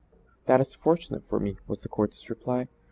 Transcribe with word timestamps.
"That 0.47 0.59
is 0.59 0.73
fortunate 0.73 1.29
for 1.29 1.39
me," 1.39 1.57
was 1.67 1.81
the 1.81 1.87
courteous 1.89 2.27
reply. 2.31 2.67